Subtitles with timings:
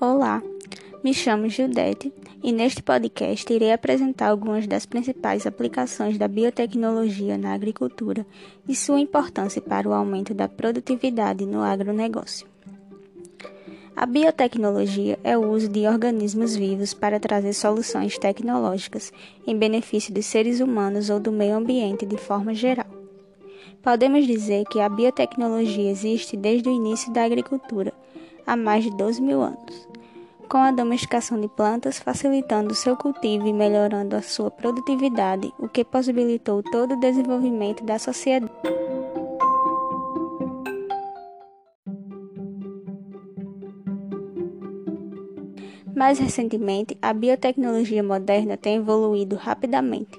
[0.00, 0.40] Olá,
[1.02, 7.52] me chamo Gildete e neste podcast irei apresentar algumas das principais aplicações da biotecnologia na
[7.52, 8.24] agricultura
[8.68, 12.46] e sua importância para o aumento da produtividade no agronegócio.
[13.96, 19.12] A biotecnologia é o uso de organismos vivos para trazer soluções tecnológicas
[19.44, 22.86] em benefício dos seres humanos ou do meio ambiente de forma geral.
[23.82, 27.92] Podemos dizer que a biotecnologia existe desde o início da agricultura,
[28.48, 29.86] há mais de 12 mil anos,
[30.48, 35.84] com a domesticação de plantas facilitando seu cultivo e melhorando a sua produtividade, o que
[35.84, 38.50] possibilitou todo o desenvolvimento da sociedade.
[45.94, 50.18] Mais recentemente, a biotecnologia moderna tem evoluído rapidamente,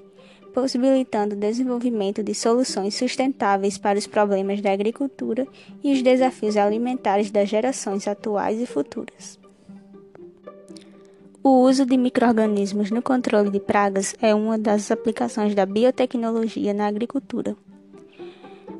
[0.52, 5.46] possibilitando o desenvolvimento de soluções sustentáveis para os problemas da agricultura
[5.82, 9.38] e os desafios alimentares das gerações atuais e futuras.
[11.42, 16.86] O uso de microrganismos no controle de pragas é uma das aplicações da biotecnologia na
[16.86, 17.56] agricultura.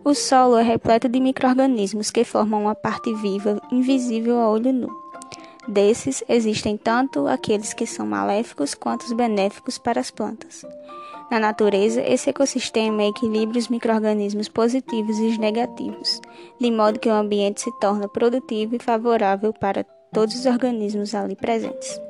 [0.05, 4.89] O solo é repleto de microrganismos que formam uma parte viva invisível a olho nu.
[5.67, 10.65] Desses, existem tanto aqueles que são maléficos quanto os benéficos para as plantas.
[11.31, 16.21] Na natureza, esse ecossistema equilibra os microrganismos positivos e os negativos,
[16.61, 21.37] de modo que o ambiente se torna produtivo e favorável para todos os organismos ali
[21.37, 22.01] presentes.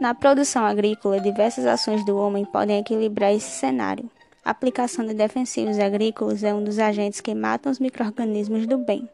[0.00, 4.10] Na produção agrícola, diversas ações do homem podem equilibrar esse cenário.
[4.42, 9.08] A aplicação de defensivos agrícolas é um dos agentes que matam os microrganismos do bem.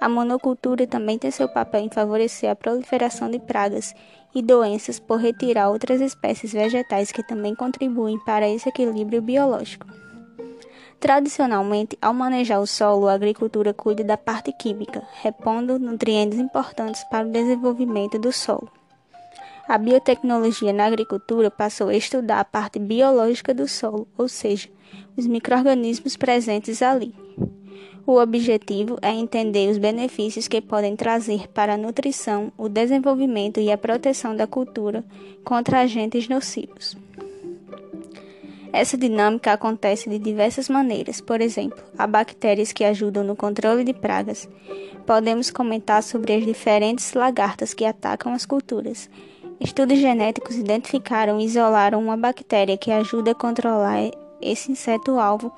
[0.00, 3.94] A monocultura também tem seu papel em favorecer a proliferação de pragas
[4.34, 9.86] e doenças por retirar outras espécies vegetais que também contribuem para esse equilíbrio biológico.
[10.98, 17.26] Tradicionalmente, ao manejar o solo, a agricultura cuida da parte química, repondo nutrientes importantes para
[17.26, 18.70] o desenvolvimento do solo.
[19.68, 24.68] A biotecnologia na agricultura passou a estudar a parte biológica do solo, ou seja,
[25.16, 27.14] os microrganismos presentes ali.
[28.06, 33.70] O objetivo é entender os benefícios que podem trazer para a nutrição, o desenvolvimento e
[33.70, 35.04] a proteção da cultura
[35.44, 36.96] contra agentes nocivos.
[38.72, 43.92] Essa dinâmica acontece de diversas maneiras, por exemplo, há bactérias que ajudam no controle de
[43.92, 44.48] pragas.
[45.04, 49.10] Podemos comentar sobre as diferentes lagartas que atacam as culturas.
[49.58, 54.10] Estudos genéticos identificaram e isolaram uma bactéria que ajuda a controlar
[54.40, 55.52] esse inseto-alvo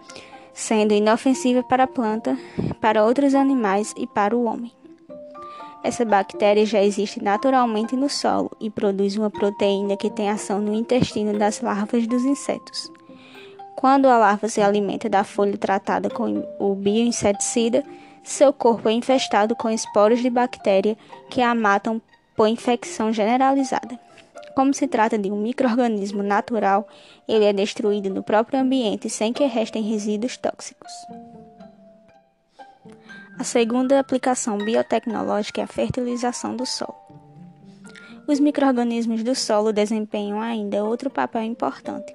[0.53, 2.39] sendo inofensiva para a planta,
[2.81, 4.73] para outros animais e para o homem.
[5.83, 10.73] Essa bactéria já existe naturalmente no solo e produz uma proteína que tem ação no
[10.73, 12.91] intestino das larvas dos insetos.
[13.75, 17.83] Quando a larva se alimenta da folha tratada com o bioinseticida,
[18.23, 20.97] seu corpo é infestado com esporos de bactéria
[21.29, 22.01] que a matam
[22.37, 23.99] por infecção generalizada.
[24.55, 26.87] Como se trata de um microorganismo natural,
[27.27, 30.93] ele é destruído no próprio ambiente sem que restem resíduos tóxicos.
[33.39, 36.95] A segunda aplicação biotecnológica é a fertilização do solo.
[38.29, 42.15] Os microorganismos do solo desempenham ainda outro papel importante.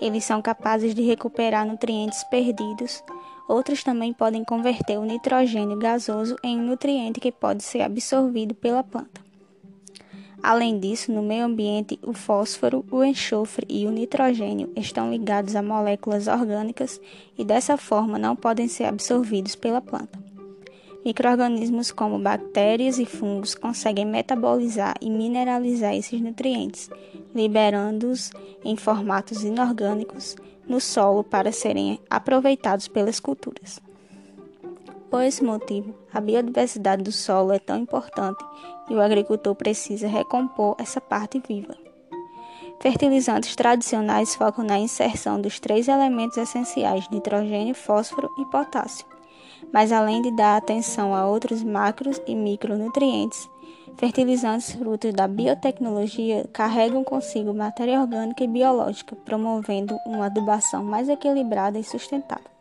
[0.00, 3.02] Eles são capazes de recuperar nutrientes perdidos.
[3.48, 8.82] Outros também podem converter o nitrogênio gasoso em um nutriente que pode ser absorvido pela
[8.82, 9.25] planta.
[10.46, 15.60] Além disso, no meio ambiente, o fósforo, o enxofre e o nitrogênio estão ligados a
[15.60, 17.00] moléculas orgânicas
[17.36, 20.16] e dessa forma não podem ser absorvidos pela planta.
[21.04, 26.88] Microorganismos como bactérias e fungos conseguem metabolizar e mineralizar esses nutrientes,
[27.34, 28.30] liberando-os
[28.64, 30.36] em formatos inorgânicos
[30.68, 33.80] no solo para serem aproveitados pelas culturas.
[35.10, 38.44] Por esse motivo, a biodiversidade do solo é tão importante
[38.90, 41.76] e o agricultor precisa recompor essa parte viva.
[42.80, 49.06] Fertilizantes tradicionais focam na inserção dos três elementos essenciais: nitrogênio, fósforo e potássio.
[49.72, 53.48] Mas além de dar atenção a outros macros e micronutrientes,
[53.96, 61.78] fertilizantes frutos da biotecnologia carregam consigo matéria orgânica e biológica, promovendo uma adubação mais equilibrada
[61.78, 62.55] e sustentável.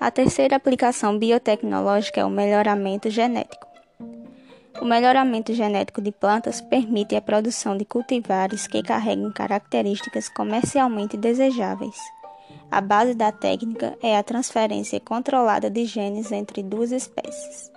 [0.00, 3.66] A terceira aplicação biotecnológica é o melhoramento genético.
[4.80, 11.96] O melhoramento genético de plantas permite a produção de cultivares que carregam características comercialmente desejáveis.
[12.70, 17.72] A base da técnica é a transferência controlada de genes entre duas espécies.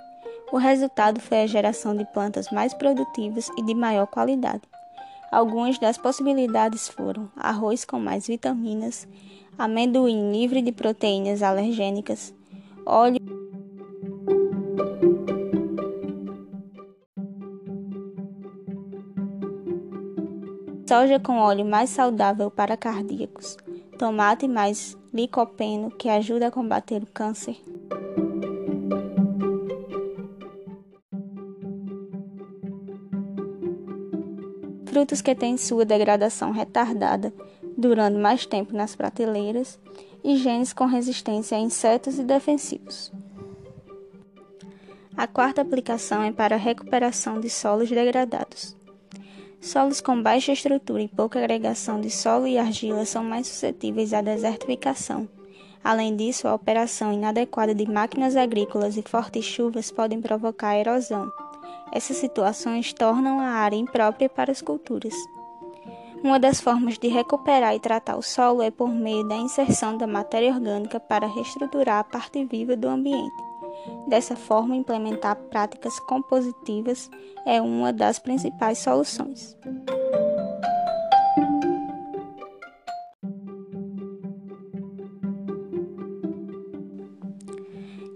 [0.52, 4.62] O resultado foi a geração de plantas mais produtivas e de maior qualidade.
[5.32, 9.08] Algumas das possibilidades foram arroz com mais vitaminas,
[9.58, 12.34] amendoim livre de proteínas alergênicas,
[12.86, 13.22] óleo.
[20.86, 23.56] Soja com óleo mais saudável para cardíacos,
[23.98, 27.56] tomate mais licopeno que ajuda a combater o câncer,
[35.02, 37.34] Frutos que têm sua degradação retardada,
[37.76, 39.80] durando mais tempo nas prateleiras,
[40.24, 43.12] e genes com resistência a insetos e defensivos.
[45.18, 48.78] A quarta aplicação é para a recuperação de solos degradados.
[49.60, 54.22] Solos com baixa estrutura e pouca agregação de solo e argila são mais suscetíveis à
[54.22, 55.28] desertificação.
[55.84, 61.32] Além disso, a operação inadequada de máquinas agrícolas e fortes chuvas podem provocar erosão.
[61.92, 65.14] Essas situações tornam a área imprópria para as culturas.
[66.24, 70.06] Uma das formas de recuperar e tratar o solo é por meio da inserção da
[70.06, 73.36] matéria orgânica para reestruturar a parte viva do ambiente.
[74.08, 77.10] Dessa forma, implementar práticas compositivas
[77.46, 79.58] é uma das principais soluções.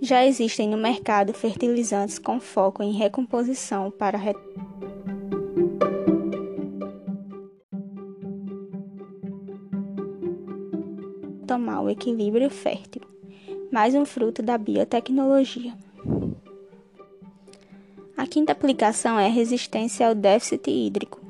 [0.05, 4.19] Já existem no mercado fertilizantes com foco em recomposição para
[11.47, 13.01] tomar o equilíbrio fértil
[13.71, 15.73] mais um fruto da biotecnologia.
[18.15, 21.24] A quinta aplicação é resistência ao déficit hídrico.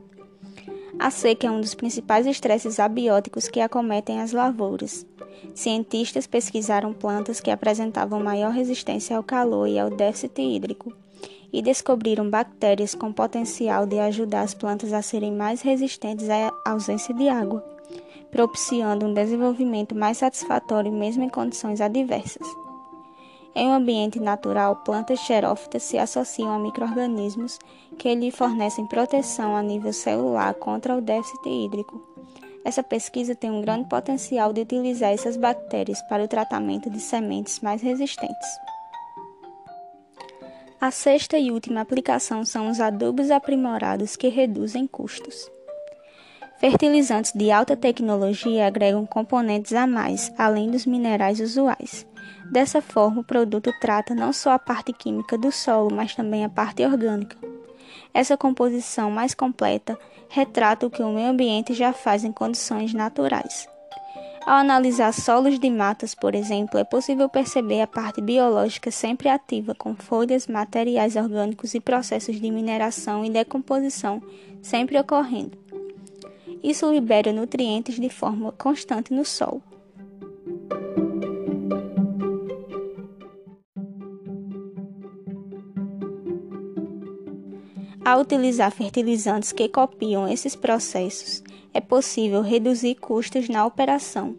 [1.00, 5.06] A seca é um dos principais estresses abióticos que acometem as lavouras.
[5.54, 10.94] Cientistas pesquisaram plantas que apresentavam maior resistência ao calor e ao déficit hídrico
[11.52, 17.14] e descobriram bactérias com potencial de ajudar as plantas a serem mais resistentes à ausência
[17.14, 17.76] de água
[18.36, 22.65] propiciando um desenvolvimento mais satisfatório mesmo em condições adversas.
[23.58, 27.58] Em um ambiente natural, plantas xerófitas se associam a microrganismos
[27.98, 32.06] que lhe fornecem proteção a nível celular contra o déficit hídrico.
[32.66, 37.62] Essa pesquisa tem um grande potencial de utilizar essas bactérias para o tratamento de sementes
[37.62, 38.48] mais resistentes.
[40.82, 45.50] A sexta e última aplicação são os adubos aprimorados que reduzem custos.
[46.58, 52.06] Fertilizantes de alta tecnologia agregam componentes a mais, além dos minerais usuais.
[52.52, 56.50] Dessa forma, o produto trata não só a parte química do solo, mas também a
[56.50, 57.38] parte orgânica.
[58.14, 59.98] Essa composição mais completa
[60.30, 63.68] retrata o que o meio ambiente já faz em condições naturais.
[64.46, 69.74] Ao analisar solos de matas, por exemplo, é possível perceber a parte biológica sempre ativa,
[69.74, 74.22] com folhas, materiais orgânicos e processos de mineração e decomposição
[74.62, 75.58] sempre ocorrendo.
[76.64, 79.64] Isso libera nutrientes de forma constante no solo.
[88.06, 91.44] Ao utilizar fertilizantes que copiam esses processos,
[91.74, 94.36] é possível reduzir custos na operação.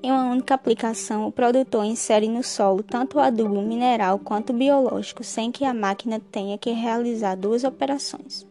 [0.00, 5.24] Em uma única aplicação, o produtor insere no solo tanto o adubo mineral quanto biológico,
[5.24, 8.46] sem que a máquina tenha que realizar duas operações.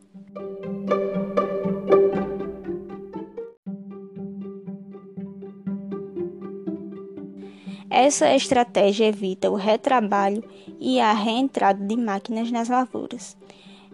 [7.90, 10.44] Essa estratégia evita o retrabalho
[10.82, 13.38] e a reentrada de máquinas nas lavouras.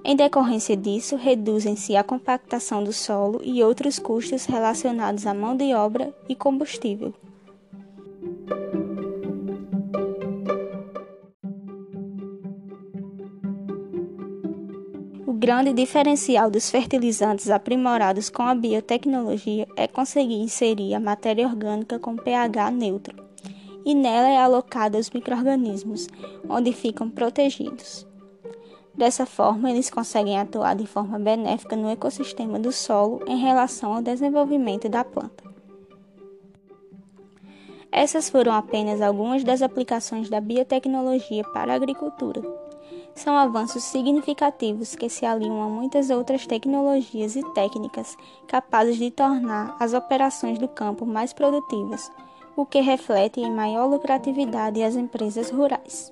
[0.03, 5.74] Em decorrência disso, reduzem-se a compactação do solo e outros custos relacionados à mão de
[5.74, 7.13] obra e combustível.
[15.27, 22.00] O grande diferencial dos fertilizantes aprimorados com a biotecnologia é conseguir inserir a matéria orgânica
[22.00, 23.29] com pH neutro
[23.86, 26.08] e nela é alocada os microrganismos,
[26.48, 28.09] onde ficam protegidos.
[28.93, 34.01] Dessa forma, eles conseguem atuar de forma benéfica no ecossistema do solo em relação ao
[34.01, 35.43] desenvolvimento da planta.
[37.91, 42.41] Essas foram apenas algumas das aplicações da biotecnologia para a agricultura.
[43.15, 48.15] São avanços significativos que se alinham a muitas outras tecnologias e técnicas
[48.48, 52.12] capazes de tornar as operações do campo mais produtivas
[52.60, 56.12] o que reflete em maior lucratividade às empresas rurais.